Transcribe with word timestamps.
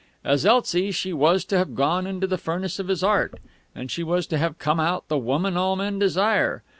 As 0.23 0.47
Elsie 0.47 0.89
she 0.91 1.13
was 1.13 1.45
to 1.45 1.59
have 1.59 1.75
gone 1.75 2.07
into 2.07 2.25
the 2.25 2.39
furnace 2.39 2.79
of 2.79 2.87
his 2.87 3.03
art, 3.03 3.39
and 3.75 3.91
she 3.91 4.01
was 4.01 4.25
to 4.25 4.39
have 4.39 4.57
come 4.57 4.79
out 4.79 5.07
the 5.09 5.17
Woman 5.19 5.55
all 5.55 5.75
men 5.75 5.99
desire! 5.99 6.63